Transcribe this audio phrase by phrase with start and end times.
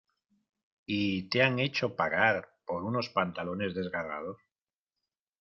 [0.87, 4.39] ¿Y te han hecho pagar por unos pantalones desgarrados?